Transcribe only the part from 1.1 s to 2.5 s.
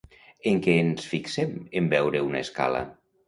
fixem en veure una